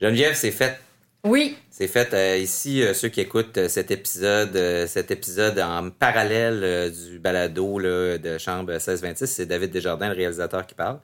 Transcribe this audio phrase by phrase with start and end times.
[0.00, 0.78] Geneviève, c'est fait.
[1.24, 1.56] Oui.
[1.70, 5.90] C'est fait euh, ici, euh, ceux qui écoutent euh, cet épisode, euh, cet épisode en
[5.90, 10.98] parallèle euh, du balado là, de Chambre 1626, c'est David Desjardins, le réalisateur, qui parle.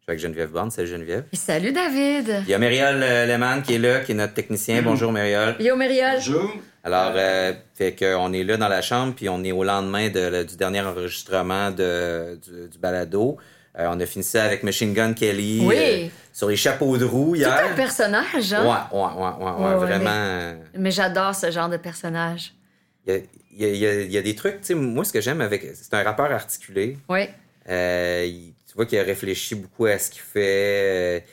[0.00, 0.70] Je suis avec Geneviève Borne.
[0.70, 1.24] Salut Geneviève.
[1.32, 2.42] Et salut David.
[2.42, 4.82] Il y a Mériol euh, Lehmann qui est là, qui est notre technicien.
[4.82, 5.56] Bonjour Mériol.
[5.60, 6.16] Yo Mériol.
[6.16, 6.52] Bonjour.
[6.84, 10.10] Alors, euh, fait que on est là dans la chambre, puis on est au lendemain
[10.10, 13.38] de- le- du dernier enregistrement de, du, du balado.
[13.78, 15.76] Euh, on a fini ça avec Machine Gun Kelly Oui.
[15.76, 17.66] euh, sur les chapeaux de roue C'est hier.
[17.72, 18.62] un personnage, hein?
[18.92, 20.60] ouais, ouais, ouais, ouais, vraiment.
[20.78, 22.54] Mais j'adore ce genre de personnage.
[23.06, 23.22] Il
[23.58, 25.66] y a, y y y des trucs, tu sais, moi, ce que j'aime avec.
[25.74, 26.98] C'est un rappeur articulé.
[27.08, 27.28] Oui.
[27.68, 28.26] Euh,
[28.66, 31.24] tu vois qu'il a réfléchi beaucoup à ce qu'il fait.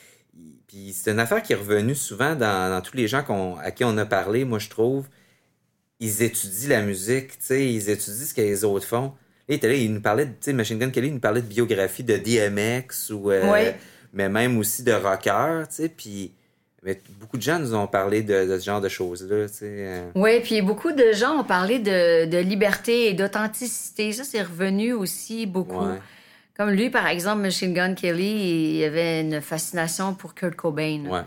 [0.67, 3.23] Puis c'est une affaire qui est revenue souvent dans, dans tous les gens
[3.61, 5.07] à qui on a parlé, moi, je trouve.
[5.99, 9.13] Ils étudient la musique, tu sais, ils étudient ce que les autres font.
[9.61, 12.17] Il nous parlait de, tu sais, Machine Gun Kelly, il nous parlait de biographie de
[12.17, 13.31] DMX ou.
[13.31, 13.75] euh, Ouais.
[14.13, 16.31] Mais même aussi de rocker, tu sais, puis.
[16.83, 19.65] Mais beaucoup de gens nous ont parlé de, de ce genre de choses-là, tu sais.
[19.69, 20.09] euh.
[20.15, 24.11] Oui, puis beaucoup de gens ont parlé de, de liberté et d'authenticité.
[24.13, 25.85] Ça, c'est revenu aussi beaucoup.
[25.85, 25.99] Ouais.
[26.57, 31.05] Comme lui, par exemple, Machine Gun Kelly, il avait une fascination pour Kurt Cobain.
[31.07, 31.21] Ouais.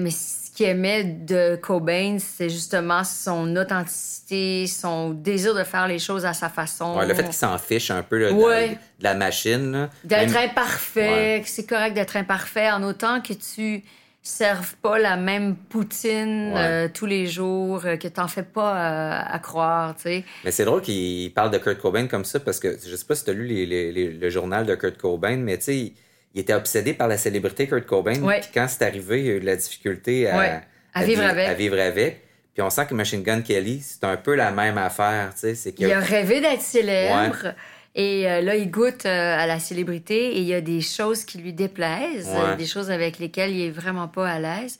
[0.00, 5.98] Mais ce qu'il aimait de Cobain, c'est justement son authenticité, son désir de faire les
[5.98, 6.96] choses à sa façon.
[6.98, 8.68] Ouais, le fait qu'il s'en fiche un peu là, de, Ouais.
[8.98, 9.88] de la machine.
[10.04, 11.42] D'être Même- imparfait, Ouais.
[11.46, 13.82] c'est correct d'être imparfait en autant que tu
[14.24, 19.20] serves pas la même poutine euh, tous les jours, euh, que t'en fais pas euh,
[19.26, 20.24] à croire, tu sais.
[20.44, 23.16] Mais c'est drôle qu'il parle de Kurt Cobain comme ça parce que je sais pas
[23.16, 25.92] si tu as lu les- les- les- le journal de Kurt Cobain, mais tu sais,
[26.34, 28.20] il, était obsédé par la célébrité Kurt Cobain.
[28.22, 28.40] Ouais.
[28.40, 30.60] Puis quand c'est arrivé, il a eu de la difficulté à, Ouais.
[30.94, 31.48] À vivre vi- avec.
[31.48, 32.22] à vivre avec.
[32.54, 35.72] Puis on sent que Machine Gun Kelly, c'est un peu la même affaire, tu sais.
[35.72, 37.54] Que Il a rêvé d'être célèbre.
[37.94, 41.24] Et euh, là, il goûte euh, à la célébrité et il y a des choses
[41.24, 44.78] qui lui déplaisent, euh, des choses avec lesquelles il est vraiment pas à l'aise.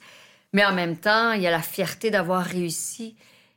[0.51, 3.15] Mais en même temps, il y a la fierté d'avoir réussi.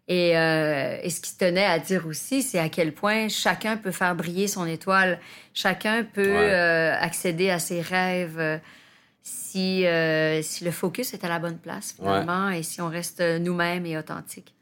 [0.09, 3.91] Et, euh, et ce qui tenait à dire aussi, c'est à quel point chacun peut
[3.91, 5.19] faire briller son étoile.
[5.53, 6.53] Chacun peut Ouais.
[6.53, 8.59] euh, accéder à ses rêves euh,
[9.25, 9.85] si,
[10.43, 13.99] si le focus est à la bonne place, finalement, et si on reste nous-mêmes et
[13.99, 14.53] authentiques.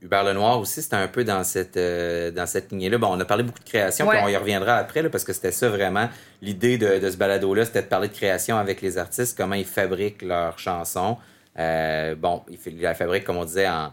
[0.00, 2.98] Hubert Lenoir aussi, c'était un peu dans cette, dans cette lignée-là.
[2.98, 4.16] Bon, on a parlé beaucoup de création, Ouais.
[4.16, 6.08] puis on y reviendra après, là, parce que c'était ça vraiment.
[6.40, 9.64] L'idée de, de ce balado-là, c'était de parler de création avec les artistes, comment ils
[9.66, 11.18] fabriquent leurs chansons.
[11.56, 13.92] Bon, ils la fabriquent, comme on disait, en,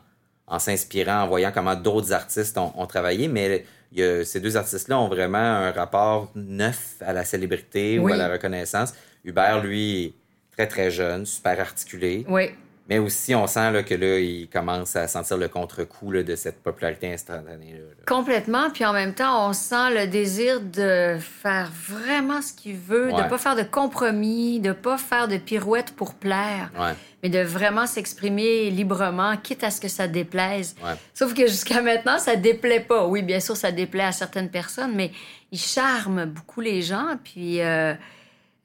[0.51, 3.27] en s'inspirant, en voyant comment d'autres artistes ont, ont travaillé.
[3.27, 7.97] Mais il y a- ces deux artistes-là ont vraiment un rapport neuf à la célébrité
[7.97, 8.93] ou à la reconnaissance.
[9.23, 10.13] Hubert, lui,
[10.51, 12.25] très, très jeune, super articulé.
[12.27, 12.49] Oui,
[12.91, 16.61] Mais aussi, on sent là, que là, il commence à sentir le contre-coup de cette
[16.61, 17.71] popularité instantanée.
[17.75, 17.79] Là.
[18.05, 18.69] Complètement.
[18.69, 23.23] Puis en même temps, on sent le désir de faire vraiment ce qu'il veut, Ouais.
[23.23, 26.91] de pas faire de compromis, de pas faire de pirouettes pour plaire, Ouais,
[27.23, 30.75] mais de vraiment s'exprimer librement, quitte à ce que ça déplaise.
[30.83, 30.95] ouais.
[31.13, 33.07] Sauf que jusqu'à maintenant, ça déplaît pas.
[33.07, 35.13] Oui, bien sûr, ça déplaît à certaines personnes, mais
[35.53, 37.15] il charme beaucoup les gens.
[37.23, 37.93] Puis euh,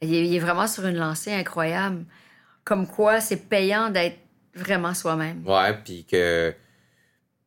[0.02, 2.04] il est vraiment sur une lancée incroyable.
[2.66, 4.18] Comme quoi, c'est payant d'être
[4.54, 5.42] vraiment soi-même.
[5.48, 6.52] Ouais, puis que.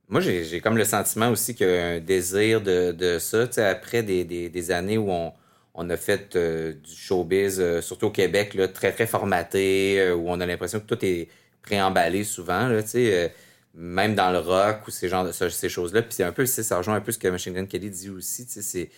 [0.08, 3.46] Moi, j'ai comme le sentiment aussi qu'il y a un désir de, de ça.
[3.48, 5.32] Tu sais, après des, des, des années où on,
[5.76, 10.16] on a fait euh, du showbiz, euh, surtout au Québec, là, très, très formaté, euh,
[10.16, 11.28] où on a l'impression que tout est
[11.62, 13.32] préemballé souvent, là, tu sais.
[13.76, 16.02] même dans le rock ou ces, genres de, ce- ces choses-là.
[16.02, 18.48] Puis c'est un peu, ça rejoint un peu ce que Machine Gun Kelly dit aussi.
[18.48, 18.90] Tu sais, c'est.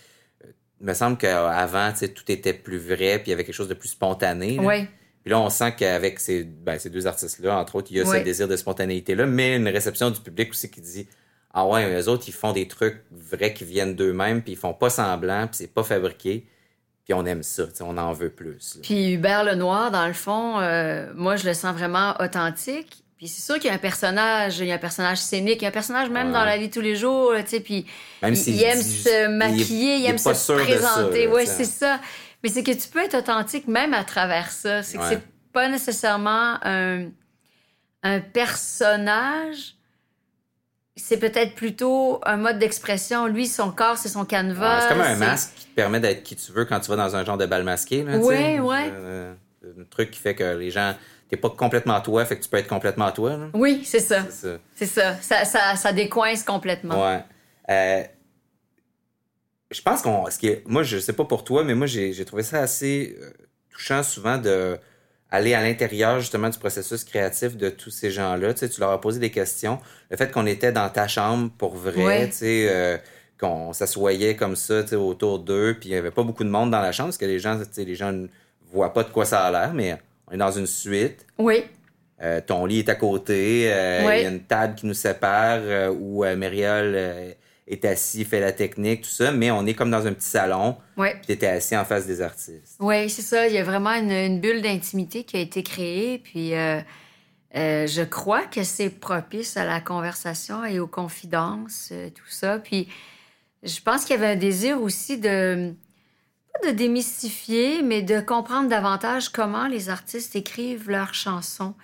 [0.80, 3.54] Il me semble qu'avant, tu sais, tout était plus vrai, puis il y avait quelque
[3.54, 4.58] chose de plus spontané.
[4.58, 4.86] Oui,
[5.22, 8.04] Puis là, on sent qu'avec ces, ben, ces deux artistes-là, entre autres, il y a
[8.04, 11.06] ce désir de spontanéité-là, mais une réception du public aussi qui dit
[11.54, 14.74] Ah ouais, eux autres, ils font des trucs vrais qui viennent d'eux-mêmes, puis ils font
[14.74, 16.46] pas semblant, puis c'est pas fabriqué,
[17.04, 18.74] puis on aime ça, on en veut plus.
[18.76, 18.80] là.
[18.82, 23.04] Puis Hubert Lenoir, dans le fond, euh, moi, je le sens vraiment authentique.
[23.18, 25.62] Puis c'est sûr qu'il y a un personnage, il y a un personnage scénique, il
[25.62, 26.32] y a un personnage même Ouais.
[26.32, 27.86] dans la vie de tous les jours, tu sais, puis
[28.20, 31.28] Même il, aime se il- maquiller, il, aime se présenter.
[31.28, 32.00] Oui, c'est ça.
[32.42, 34.82] Mais c'est que tu peux être authentique même à travers ça.
[34.82, 35.08] C'est que Ouais.
[35.10, 35.22] c'est
[35.52, 37.08] pas nécessairement un,
[38.02, 39.74] un personnage,
[40.96, 43.26] c'est peut-être plutôt un mode d'expression.
[43.26, 44.80] Lui, son corps, c'est son Ouais, canevas.
[44.82, 47.16] c'est comme un masque qui te permet d'être qui tu veux quand tu vas dans
[47.16, 48.02] un genre de bal masqué.
[48.02, 48.18] Là, sais.
[48.18, 48.90] Ouais, ouais.
[48.92, 49.34] Euh,
[49.64, 50.94] un truc qui fait que les gens.
[51.28, 53.30] T'es pas complètement toi, fait que tu peux être complètement toi.
[53.38, 53.46] là.
[53.54, 54.22] Oui, c'est ça.
[54.28, 54.58] C'est ça.
[54.74, 55.14] C'est ça.
[55.22, 55.76] Ça, ça.
[55.76, 57.02] ça décoince complètement.
[57.02, 57.24] Ouais.
[57.70, 58.02] Euh,
[59.72, 60.28] je pense qu'on.
[60.30, 63.16] Ce qui est, moi, je sais pas pour toi, mais moi, j'ai trouvé ça assez
[63.20, 63.30] euh,
[63.70, 64.76] touchant souvent de
[65.30, 68.52] aller à l'intérieur justement du processus créatif de tous ces gens-là.
[68.52, 69.78] Tu sais, tu leur as posé des questions.
[70.10, 72.26] Le fait qu'on était dans ta chambre pour vrai, Ouais.
[72.28, 72.98] tu sais, euh,
[73.40, 76.50] qu'on s'assoyait comme ça, tu sais, autour d'eux, puis il y avait pas beaucoup de
[76.50, 78.26] monde dans la chambre, parce que les gens, tu sais, les gens ne
[78.72, 79.96] voient pas de quoi ça a l'air, mais
[80.28, 81.26] on est dans une suite.
[81.38, 81.64] Oui.
[82.22, 85.60] euh, ton lit est à côté, euh, il y a une table qui nous sépare
[85.98, 87.32] où Mériol euh,
[87.66, 90.76] est assis, fait la technique, tout ça, mais on est comme dans un petit salon,
[90.96, 91.08] Oui.
[91.14, 92.76] puis t'étais assis en face des artistes.
[92.80, 93.46] Oui, c'est ça.
[93.46, 96.18] Il y a vraiment une, une bulle d'intimité qui a été créée.
[96.18, 96.80] Puis euh,
[97.54, 102.58] euh, je crois que c'est propice à la conversation et aux confidences, euh, tout ça.
[102.58, 102.88] Puis
[103.62, 105.72] je pense qu'il y avait un désir aussi de,
[106.52, 111.74] pas de démystifier, mais de comprendre davantage comment les artistes écrivent leurs chansons.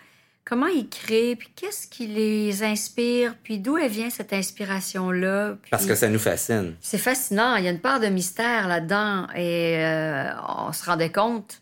[0.49, 5.57] Comment ils créent, puis qu'est-ce qui les inspire, puis d'où elle vient cette inspiration-là.
[5.61, 6.75] puis- Parce que ça nous fascine.
[6.81, 7.57] c'est fascinant.
[7.57, 9.27] Il y a une part de mystère là-dedans.
[9.37, 10.31] Et euh,
[10.67, 11.61] on se rendait compte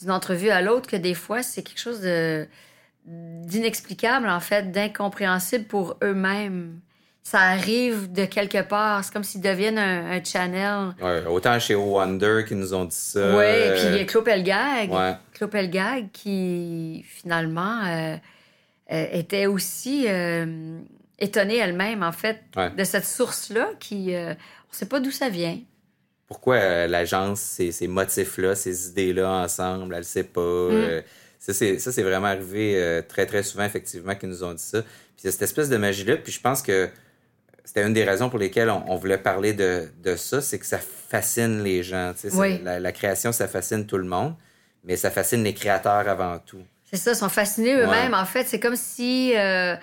[0.00, 2.48] d'une entrevue à l'autre que des fois, c'est quelque chose de
[3.06, 6.80] d'inexplicable, en fait, d'incompréhensible pour eux-mêmes.
[7.26, 9.02] Ça arrive de quelque part.
[9.02, 10.94] C'est comme s'ils deviennent un, un channel.
[11.00, 13.20] Ouais, autant chez Wonder qui nous ont dit ça.
[13.36, 14.92] Oui, euh, puis il y a Claude Pelgag.
[14.92, 15.14] ouais.
[15.32, 18.16] Claude Pelgag qui, finalement, euh,
[18.92, 20.78] euh, était aussi euh,
[21.18, 22.68] étonnée elle-même, en fait, Ouais.
[22.70, 24.14] de cette source-là qui...
[24.14, 25.58] euh, on ne sait pas d'où ça vient.
[26.28, 30.40] pourquoi euh, l'agence, ces, ces motifs-là, ces idées-là ensemble, elle sait pas.
[30.40, 30.70] Mm.
[30.72, 31.00] euh,
[31.38, 34.82] ça, c'est, c'est vraiment arrivé euh, très, très souvent, effectivement, qu'ils nous ont dit ça.
[35.16, 36.16] Puis a cette espèce de magie-là.
[36.18, 36.88] Puis je pense que
[37.64, 40.66] c'était une des raisons pour lesquelles on, on voulait parler de, de ça, c'est que
[40.66, 42.12] ça fascine les gens.
[42.14, 42.60] tu sais, c'est- Oui.
[42.62, 44.34] La, la création, ça fascine tout le monde,
[44.84, 46.60] mais ça fascine les créateurs avant tout.
[46.84, 48.14] C'est ça, ils sont fascinés eux-mêmes.
[48.14, 49.74] En fait, c'est comme si euh,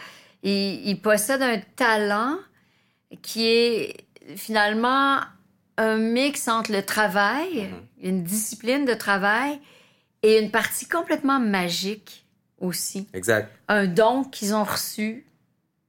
[0.43, 2.37] ils, ils possèdent un talent
[3.21, 3.97] qui est
[4.37, 5.19] finalement
[5.77, 7.69] un mix entre le travail,
[8.01, 9.59] une discipline de travail,
[10.23, 12.25] et une partie complètement magique
[12.59, 13.07] aussi.
[13.13, 13.51] Exact.
[13.67, 15.25] Un don qu'ils ont reçu,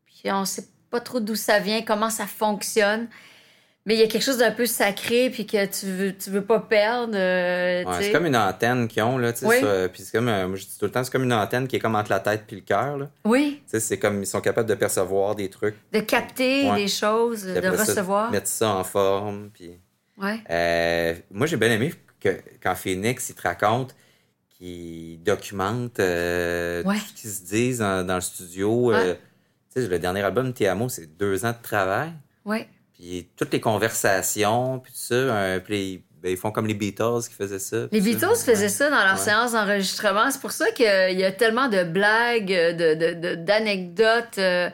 [0.06, 3.08] puis on sait pas trop d'où ça vient, comment ça fonctionne.
[3.84, 6.44] Mais il y a quelque chose d'un peu sacré, puis que tu veux, tu veux
[6.44, 7.14] pas perdre.
[7.16, 9.32] euh, Ouais, c'est comme une antenne qu'ils ont, là.
[9.42, 9.56] Oui.
[9.60, 11.66] ça, Puis c'est comme, euh, moi je dis tout le temps, c'est comme une antenne
[11.66, 13.10] qui est comme entre la tête puis le cœur, là.
[13.24, 15.74] Oui, c'est comme, ils sont capables de percevoir des trucs.
[15.92, 16.76] de capter Ouais.
[16.76, 18.30] des choses, de après ça, recevoir.
[18.30, 19.80] mettre ça en forme, puis...
[20.16, 20.38] Ouais.
[20.48, 23.96] Euh, moi, j'ai bien aimé que quand Phoenix, il te raconte
[24.50, 28.90] qu'il documente tout ce qu'ils se disent dans, dans le studio.
[28.92, 29.18] Ouais.
[29.80, 32.12] Sais, le dernier album, Tiamo, c'est deux ans de travail.
[32.44, 32.69] Ouais.
[32.94, 35.14] Puis toutes les conversations, puis tout ça.
[35.14, 37.86] euh, puis ils, ben, ils font comme les Beatles qui faisaient ça.
[37.90, 38.04] Les ça.
[38.04, 38.69] Beatles faisaient Ouais.
[38.69, 39.19] ça dans leur Ouais.
[39.19, 40.30] séance d'enregistrement.
[40.30, 44.70] C'est pour ça qu'il y a tellement de blagues, de, de- de- d'anecdotes, euh,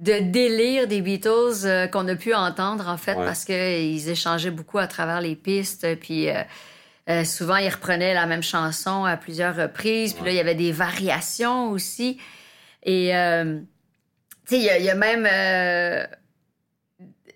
[0.00, 3.24] de délires des Beatles euh, qu'on a pu entendre, en fait, Ouais.
[3.24, 5.86] parce qu'ils échangeaient beaucoup à travers les pistes.
[6.00, 6.42] Puis euh,
[7.08, 10.12] euh, souvent, ils reprenaient la même chanson à plusieurs reprises.
[10.12, 12.18] Puis là, il y avait des variations aussi.
[12.84, 13.60] Et, euh,
[14.46, 15.26] tu sais, il y, a- il y a même...
[15.30, 16.04] euh,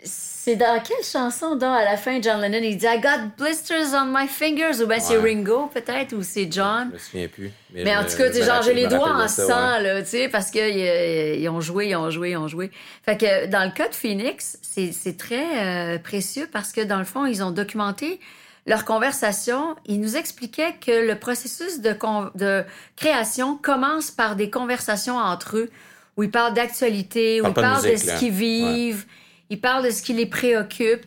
[0.05, 3.93] c'est dans quelle chanson, donc, à la fin, John Lennon, il dit I got blisters
[3.95, 5.17] on my fingers, ou bien c'est.
[5.17, 6.89] Ringo, peut-être, ou c'est John?
[6.91, 7.51] Je me souviens plus.
[7.73, 9.83] Mais en me- tout cas, genre, j'ai les doigts en sang, ouais.
[9.83, 12.71] là, tu sais, parce qu'ils ont joué, ils ont joué, ils ont joué.
[13.05, 16.99] Fait que dans le cas de Phoenix, c'est c'est très euh, précieux parce que dans
[16.99, 18.21] le fond, ils ont documenté
[18.67, 19.75] leur conversation.
[19.87, 21.97] Ils nous expliquaient que le processus de,
[22.37, 22.65] de
[22.95, 25.71] création commence par des conversations entre eux
[26.17, 29.05] où ils parlent d'actualité, où ils de parlent de, ce qu'ils vivent,
[29.51, 31.07] ils parlent de ce qui les préoccupe.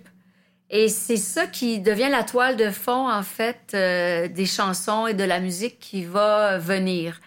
[0.69, 5.15] Et c'est ça qui devient la toile de fond, en fait, euh, des chansons et
[5.15, 7.19] de la musique qui va venir.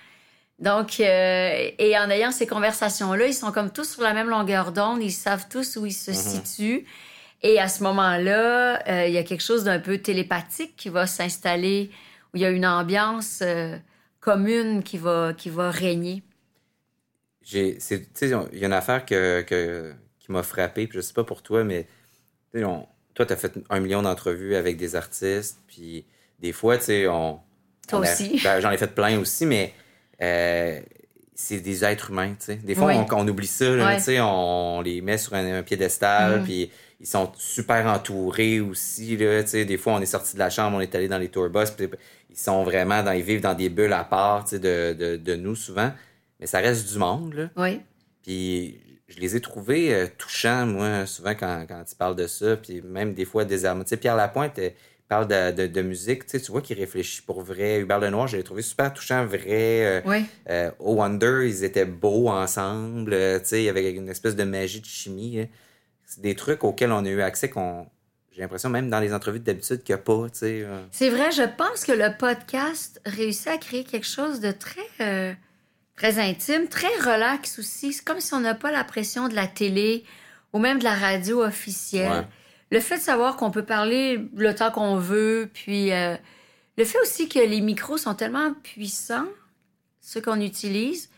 [0.63, 4.71] Donc, euh, et en ayant ces conversations-là, ils sont comme tous sur la même longueur
[4.71, 6.87] d'onde, ils savent tous où ils se situent.
[7.43, 11.09] Et à ce moment-là, euh, il y a quelque chose d'un peu télépathique qui va
[11.09, 11.91] s'installer,
[12.33, 13.77] où il y a une ambiance euh,
[14.21, 16.23] commune qui va, qui va régner.
[17.45, 17.79] J'ai,
[18.23, 21.43] il y a une affaire que, que- qui m'a frappé, puis je sais pas pour
[21.43, 21.87] toi, mais
[22.55, 26.05] on- toi, tu as fait un million d'entrevues avec des artistes, puis
[26.41, 27.41] des fois, tu sais, on.
[27.89, 28.41] Toi on a- aussi.
[28.43, 29.73] ben, j'en ai fait plein aussi, mais
[30.23, 30.81] euh,
[31.35, 32.57] c'est des êtres humains, tu sais.
[32.57, 32.95] Des fois, Oui.
[32.97, 36.45] on, on oublie ça, là, sais, on les met sur un, un piédestal, Mhm.
[36.45, 36.71] puis
[37.01, 39.65] ils sont super entourés aussi, là, tu sais.
[39.65, 41.71] Des fois, on est sorti de la chambre, on est allé dans les tour bus,
[41.73, 41.89] puis
[42.31, 45.17] ils sont vraiment dans, ils vivent dans des bulles à part, tu sais, de, de,
[45.17, 45.91] de nous souvent.
[46.43, 47.51] Mais ça reste du monde, là.
[47.57, 47.81] Oui.
[48.23, 52.57] Puis je les ai trouvés euh, touchants, moi, souvent quand, quand ils parlent de ça.
[52.57, 53.85] Puis même des fois désarmants.
[53.85, 54.71] Tu sais, Pierre Lapointe euh,
[55.09, 56.25] parle de, de, de musique.
[56.27, 57.79] Tu sais, tu vois qu'il réfléchit pour vrai.
[57.79, 59.47] Hubert Lenoir, je l'ai trouvé super touchant, vrai.
[59.49, 60.25] Euh, Oui.
[60.51, 63.13] euh, au Wonder, ils étaient beaux ensemble.
[63.43, 65.39] tu sais, il y avait une espèce de magie de chimie.
[65.41, 65.49] hein.
[66.07, 67.87] C'est des trucs auxquels on a eu accès qu'on.
[68.33, 70.67] J'ai l'impression, même dans les entrevues d'habitude, qu'il n'y a pas, tu sais.
[70.91, 75.37] C'est vrai, je pense que le podcast réussit à créer quelque chose de très,
[75.97, 77.93] très intime, très relax aussi.
[77.93, 80.05] C'est comme si on n'a pas la pression de la télé
[80.53, 82.11] ou même de la radio officielle.
[82.11, 82.27] Ouais.
[82.71, 86.17] Le fait de savoir qu'on peut parler le temps qu'on veut, puis euh,
[86.79, 89.27] le fait aussi que les micros sont tellement puissants,
[90.01, 91.11] ceux qu'on utilise,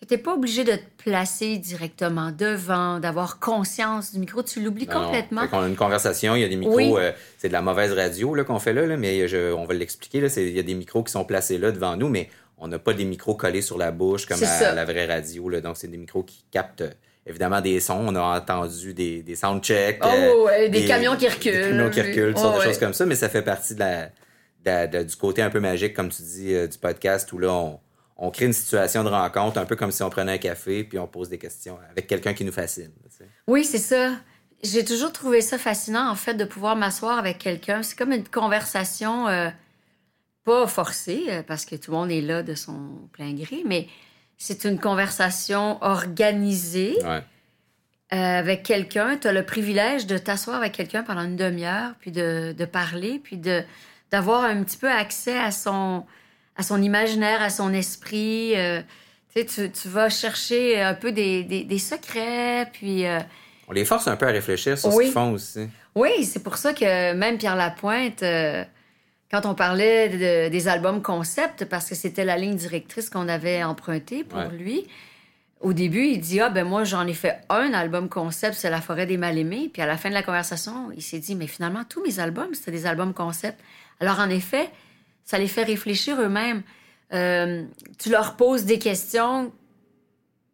[0.00, 4.42] que tu n'es pas obligé de te placer directement devant, d'avoir conscience du micro.
[4.42, 5.04] Tu l'oublies non.
[5.04, 5.42] complètement.
[5.42, 6.92] Fait qu'on a une conversation, il y a des micros, Oui.
[6.96, 9.74] euh, c'est de la mauvaise radio là, qu'on fait là, là, mais je- on va
[9.74, 10.20] l'expliquer.
[10.20, 12.30] là, c'est- Il y a des micros qui sont placés là devant nous, mais
[12.64, 15.48] on n'a pas des micros collés sur la bouche comme à, la vraie radio.
[15.48, 16.90] Là, donc, c'est des micros qui captent euh,
[17.26, 18.00] évidemment des sons.
[18.06, 20.00] On a entendu des, des soundchecks.
[20.04, 21.52] Oh, euh, des camions qui reculent.
[21.52, 23.80] Des camions qui reculent, sortes Oh, de choses comme ça, mais ça fait partie de
[23.80, 27.38] la, de- de- du côté un peu magique, comme tu dis, euh, du podcast où
[27.38, 27.80] là, on,
[28.16, 30.98] on crée une situation de rencontre, un peu comme si on prenait un café puis
[31.00, 32.92] on pose des questions avec quelqu'un qui nous fascine.
[33.10, 33.24] tu sais.
[33.48, 34.12] Oui, c'est ça.
[34.62, 37.82] J'ai toujours trouvé ça fascinant, en fait, de pouvoir m'asseoir avec quelqu'un.
[37.82, 39.48] C'est comme une conversation euh,
[40.44, 43.86] pas forcée, euh, parce que tout le monde est là de son plein gré, mais
[44.38, 47.22] c'est une conversation organisée Ouais.
[48.12, 49.16] euh, avec quelqu'un.
[49.16, 53.20] Tu as le privilège de t'asseoir avec quelqu'un pendant une demi-heure, puis de, de parler,
[53.22, 53.62] puis de
[54.10, 56.04] d'avoir un petit peu accès à son,
[56.56, 58.52] à son imaginaire, à son esprit.
[58.56, 58.82] euh,
[59.34, 63.06] tu, tu, vas chercher un peu des, des, des secrets, puis...
[63.06, 63.20] euh,
[63.68, 65.04] On les force un peu à réfléchir sur ce Oui.
[65.04, 65.66] qu'ils font aussi.
[65.94, 68.62] Oui, c'est pour ça que même Pierre Lapointe, euh,
[69.32, 73.62] quand on parlait de- des albums concept, parce que c'était la ligne directrice qu'on avait
[73.64, 74.48] empruntée pour Ouais.
[74.50, 74.86] lui,
[75.60, 78.80] au début, il dit Ah, ben moi, j'en ai fait un album concept, c'est La
[78.80, 79.70] forêt des mal-aimés.
[79.72, 82.52] Puis à la fin de la conversation, il s'est dit Mais finalement, tous mes albums,
[82.54, 83.58] c'était des albums concept.
[84.00, 84.68] Alors en effet,
[85.24, 86.62] ça les fait réfléchir eux-mêmes.
[87.12, 87.64] Euh,
[87.98, 89.52] tu leur poses des questions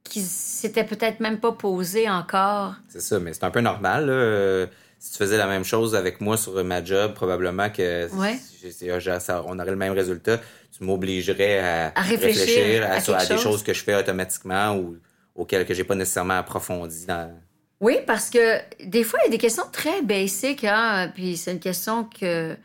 [0.04, 2.74] qui s'étaient peut-être même pas posées encore.
[2.88, 4.06] C'est ça, mais c'est un peu normal.
[4.06, 4.66] là.
[4.98, 8.36] Si tu faisais la même chose avec moi sur ma job, probablement que Ouais.
[8.36, 8.90] si-
[9.20, 10.40] ça- on aurait le même résultat.
[10.76, 13.42] Tu m'obligerais à, À réfléchir à à, sur- à quelque des chose.
[13.42, 14.96] choses que je fais automatiquement ou
[15.34, 17.06] auxquelles que j'ai pas nécessairement approfondi.
[17.06, 17.32] Dans...
[17.80, 21.52] Oui, parce que des fois, il y a des questions très basiques, hein, puis c'est
[21.52, 22.56] une question que,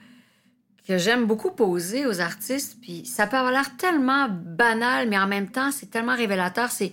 [0.87, 5.27] que j'aime beaucoup poser aux artistes, puis ça peut avoir l'air tellement banal, mais en
[5.27, 6.91] même temps, c'est tellement révélateur, c'est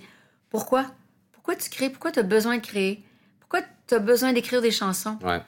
[0.50, 0.85] pourquoi?
[1.32, 1.88] Pourquoi tu crées?
[1.90, 3.02] Pourquoi tu as besoin de créer?
[3.90, 5.18] Tu as besoin d'écrire des chansons?
[5.20, 5.40] Ouais.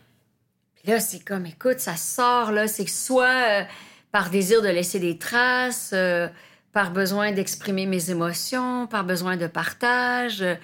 [0.75, 3.63] Puis là, c'est comme, écoute, ça sort, là, c'est soit euh,
[4.11, 6.27] par désir de laisser des traces, euh,
[6.73, 10.43] par besoin d'exprimer mes émotions, par besoin de partage.
[10.43, 10.57] euh,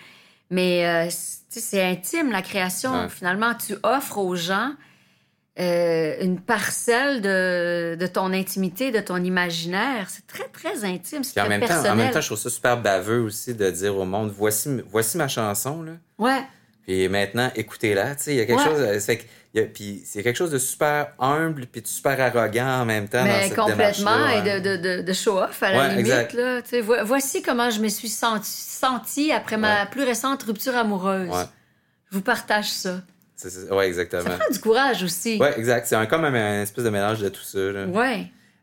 [0.51, 1.09] mais euh,
[1.51, 3.03] c'est intime, la création.
[3.03, 3.09] Ouais.
[3.09, 4.73] Finalement, tu offres aux gens
[5.61, 10.07] euh, une parcelle de, de ton intimité, de ton imaginaire.
[10.11, 11.93] C'est très, très intime, c'est Puis en très même, temps, personnel.
[11.93, 15.17] en même temps, je trouve ça super baveux aussi de dire au monde voici, voici
[15.17, 15.83] ma chanson.
[15.83, 15.93] Là.
[16.19, 16.43] Ouais,
[16.89, 18.15] Puis maintenant, écoutez-la.
[18.29, 18.65] Il y a quelque Ouais.
[18.65, 18.81] chose.
[18.81, 22.81] euh, c'est que- a- puis c'est quelque chose de super humble puis de super arrogant
[22.81, 25.89] en même temps dans cette complètement, et de, de, de, de show-off à la Ouais,
[25.97, 26.33] limite.
[26.33, 31.29] Là, vo- voici comment je me suis senti, sentie après ma plus récente rupture amoureuse.
[31.29, 31.45] Ouais.
[32.11, 33.03] Je vous partage ça.
[33.71, 34.23] Ouais, exactement.
[34.23, 35.37] Ça prend du courage aussi.
[35.39, 35.87] Ouais, exact.
[35.89, 37.59] C'est un, comme un, un espèce de mélange de tout ça.
[37.59, 37.85] Là.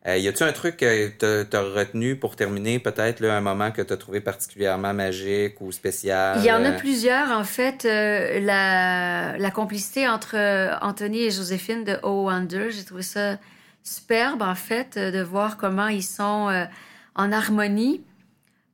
[0.08, 3.82] Euh, y a-tu un truc que t'as- retenu pour terminer, peut-être, là, un moment que
[3.82, 6.38] t'as trouvé particulièrement magique ou spécial?
[6.40, 7.86] Il y en a euh, plusieurs, en fait.
[7.86, 10.36] euh, la, la complicité entre
[10.84, 13.38] Anthony et Joséphine de Oh Wonder, j'ai trouvé ça
[13.84, 16.66] superbe, en fait, de voir comment ils sont euh,
[17.16, 18.04] en harmonie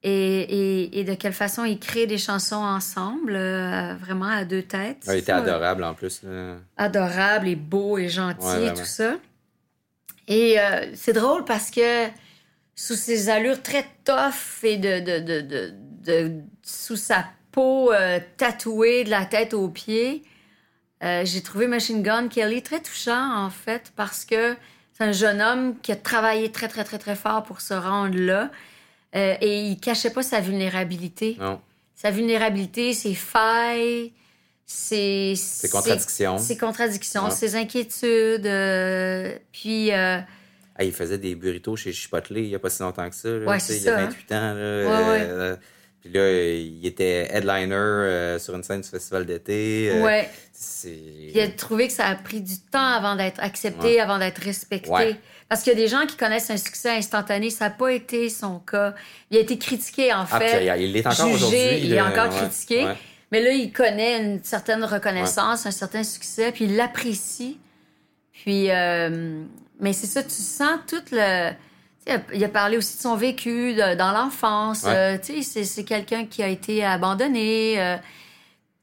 [0.03, 0.11] et,
[0.41, 3.33] et- et de quelle façon ils créent des chansons ensemble,
[4.01, 5.05] vraiment à deux têtes.
[5.07, 6.21] Ouais, il était adorable en plus.
[6.23, 6.55] Là.
[6.77, 9.15] adorable et beau et gentil Ouais, et tout ça.
[10.31, 12.07] Et euh, c'est drôle parce que
[12.75, 15.73] sous ses allures très tough et de, de, de, de-
[16.05, 16.31] de-
[16.63, 20.23] sous sa peau euh, tatouée de la tête aux pieds,
[21.03, 24.55] euh, j'ai trouvé Machine Gun Kelly très touchant en fait parce que
[24.93, 28.17] c'est un jeune homme qui a travaillé très très très très fort pour se rendre
[28.17, 28.51] là
[29.13, 31.35] et il cachait pas sa vulnérabilité.
[31.39, 31.59] Non,
[31.95, 34.13] Sa vulnérabilité, ses failles,
[34.71, 36.37] ses, c'est contradiction.
[36.37, 37.31] ses contradictions, Ouais.
[37.31, 38.45] ses inquiétudes.
[38.45, 40.19] euh, puis, euh,
[40.77, 43.29] Ah, il faisait des burritos chez Chipotle il y a pas si longtemps que ça.
[43.29, 44.53] là, Ouais, il y a ça, 28 ans.
[44.53, 45.55] Là, Ouais, euh,
[46.01, 49.91] Puis là, il était headliner sur une scène du festival d'été.
[50.01, 50.29] ouais.
[50.81, 54.39] Puis il a trouvé que ça a pris du temps avant d'être accepté, avant d'être
[54.39, 55.15] respecté.
[55.49, 57.49] Parce qu'il y a des gens qui connaissent un succès instantané.
[57.49, 58.93] Ça n'a pas été son cas.
[59.29, 60.81] Il a été critiqué, en Ah, puis fait.
[60.81, 61.79] il est encore jugé, aujourd'hui.
[61.83, 62.87] il est encore critiqué.
[63.31, 67.59] Mais là, il connaît une certaine reconnaissance, un certain succès, puis il l'apprécie.
[68.33, 69.43] Puis, euh,
[69.79, 71.51] mais c'est ça, tu sens tout le.
[72.33, 74.83] Il a parlé aussi de son vécu de- dans l'enfance.
[74.83, 75.17] Ouais.
[75.23, 77.79] Euh, c'est- quelqu'un qui a été abandonné.
[77.79, 77.97] euh,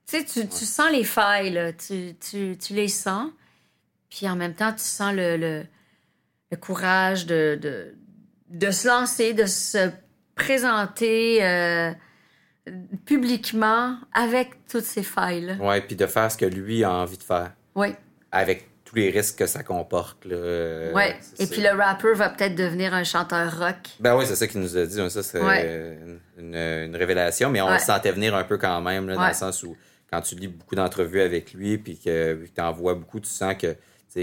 [0.08, 1.72] tu tu, tu sens les failles, là.
[1.72, 3.30] Tu, tu, tu les sens.
[4.08, 5.66] Puis en même temps, tu sens le, le,
[6.52, 7.94] le courage de, de,
[8.50, 9.90] de se lancer, de se
[10.36, 11.92] présenter euh,
[13.06, 15.54] publiquement avec toutes ces failles-là.
[15.54, 17.52] Ouais, puis de faire ce que lui a envie de faire.
[17.74, 17.94] Oui,
[18.32, 20.24] Avec tous les risques que ça comporte.
[20.24, 21.16] Là, euh, Ouais.
[21.38, 23.76] Et puis le rapper va peut-être devenir un chanteur rock.
[24.00, 25.00] Ben oui, c'est ça qu'il nous a dit.
[25.00, 25.98] hein, Ça, c'est Ouais.
[26.38, 27.74] une, une révélation, mais on Ouais.
[27.74, 29.76] le sentait venir un peu quand même, là, dans le sens où
[30.10, 33.54] quand tu lis beaucoup d'entrevues avec lui, puis que tu en vois beaucoup, tu sens
[33.60, 33.76] que,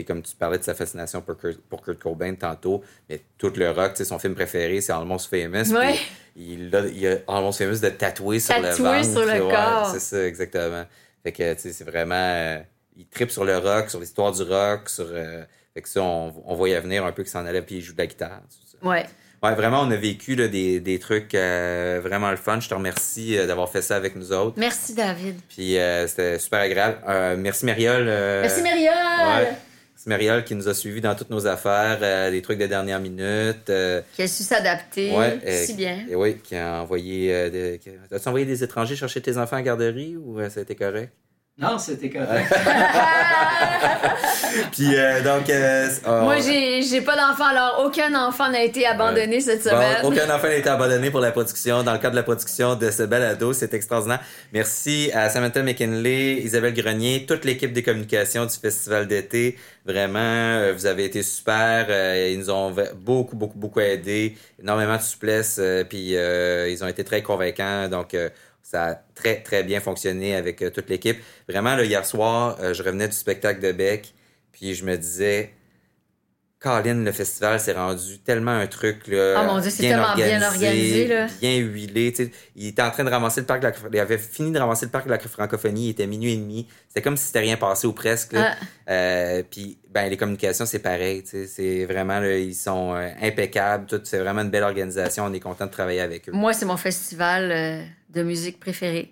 [0.07, 3.69] comme tu parlais de sa fascination pour Kurt, pour Kurt Cobain tantôt, mais tout le
[3.71, 5.73] rock, son film préféré, c'est Almost Famous.
[5.73, 5.95] Ouais.
[6.35, 9.03] Il a, il a Almost Famous de tatouer sur le ventre.
[9.05, 9.89] sur le ouais, corps.
[9.93, 10.83] C'est ça, exactement.
[11.23, 12.15] Fait que, c'est vraiment...
[12.15, 12.59] euh,
[12.97, 15.07] il tripe sur le rock, sur l'histoire du rock, sur...
[15.09, 17.81] euh, fait que ça, on, on voyait venir un peu qu'il s'en allait, puis il
[17.81, 18.41] joue de la guitare.
[18.81, 19.05] Ouais.
[19.43, 22.59] Ouais, vraiment, on a vécu là, des, des trucs euh, vraiment le fun.
[22.59, 24.55] Je te remercie euh, d'avoir fait ça avec nous autres.
[24.57, 25.35] Merci, David.
[25.49, 26.97] Puis euh, c'était super agréable.
[27.39, 28.07] Merci Mariole.
[28.07, 29.43] euh, Merci, Mariole!
[29.43, 29.53] ouais.
[30.05, 33.69] Mariole qui nous a suivis dans toutes nos affaires, euh, des trucs de dernière minute.
[33.69, 36.05] euh, Qui a su s'adapter ouais, euh, si bien.
[36.09, 37.49] Et oui, qui a envoyé.
[37.49, 40.63] des- qui- As-tu envoyé des étrangers chercher tes enfants à la garderie ou ça a
[40.63, 41.11] été correct?
[41.57, 42.53] Non, c'était correct.
[44.73, 45.49] Puis euh, donc.
[45.49, 49.69] euh, oh, Moi, j'ai j'ai pas d'enfant, alors aucun enfant n'a été abandonné cette Bon,
[49.69, 49.97] semaine.
[50.03, 52.91] aucun enfant n'a été abandonné pour la production, dans le cadre de la production de
[52.91, 53.53] ce balado.
[53.53, 54.19] C'est extraordinaire.
[54.51, 59.57] Merci à Samantha McKinley, Isabelle Grenier, toute l'équipe des communications du festival d'été.
[59.85, 61.85] Vraiment, euh, vous avez été super.
[61.89, 64.35] Euh, Ils nous ont beaucoup, beaucoup, beaucoup aidés.
[64.61, 65.55] Énormément de souplesse.
[65.59, 67.87] euh, Puis euh, ils ont été très convaincants.
[67.87, 68.29] Donc, euh,
[68.65, 71.17] ça a très, très bien fonctionné avec euh, toute l'équipe.
[71.47, 74.15] Vraiment, là, hier soir, euh, je revenais du spectacle de Beck.
[74.51, 75.53] Puis je me disais,
[76.59, 80.41] Colin, le festival s'est rendu tellement un truc là, Ah, mon Dieu, c'est tellement bien
[80.41, 81.27] organisé, là.
[81.39, 82.11] bien huilé.
[82.11, 82.31] tu sais.
[82.55, 84.85] Il était en train de ramasser le parc de la il avait fini de ramasser
[84.85, 86.67] le parc de la francophonie, il était minuit et demi.
[86.87, 88.33] C'était comme si c'était rien passé ou presque.
[88.33, 88.55] là.
[88.89, 91.23] Euh, puis ben les communications, c'est pareil.
[91.25, 93.85] C'est vraiment là, ils sont euh, impeccables.
[93.85, 95.25] Tout, c'est vraiment une belle organisation.
[95.25, 96.31] On est content de travailler avec eux.
[96.31, 99.11] Moi, c'est mon festival euh, de musique préféré.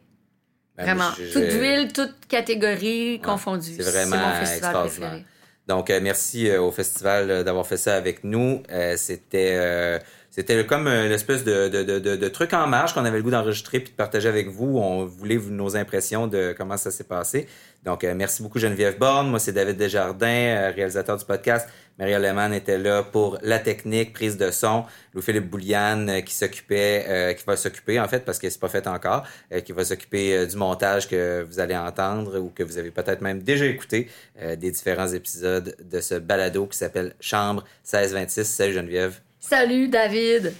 [0.76, 1.12] Ben, Vraiment.
[1.20, 3.76] je- je- Toute ville, toute catégorie confondue.
[3.78, 5.10] c'est vraiment mon festival extraordinaire.
[5.10, 5.26] préféré.
[5.68, 8.64] Donc, euh, merci euh, au festival euh, d'avoir fait ça avec nous.
[8.98, 13.24] C'était c'était comme euh, l'espèce de, de, de, de, truc en marge qu'on avait le
[13.24, 14.80] goût d'enregistrer puis de partager avec vous.
[14.80, 17.48] On voulait nos impressions de comment ça s'est passé.
[17.86, 19.30] Donc, merci beaucoup Geneviève Borne.
[19.30, 21.70] Moi, c'est David Desjardins, réalisateur du podcast.
[22.00, 24.84] Maria Lehmann était là pour la technique, prise de son.
[25.14, 28.70] Louis-Philippe Bouliane euh, qui s'occupait, euh, qui va s'occuper en fait parce que c'est pas
[28.70, 32.80] fait encore, euh, qui va s'occuper du montage que vous allez entendre ou que vous
[32.80, 34.10] avez peut-être même déjà écouté
[34.58, 38.44] des différents épisodes de ce balado qui s'appelle Chambre 1626.
[38.46, 39.20] Salut Geneviève.
[39.40, 40.54] Salut, David.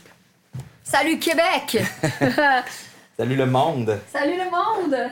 [0.84, 1.82] Salut, Québec.
[3.18, 4.00] Salut le monde.
[4.12, 5.10] Salut, le monde.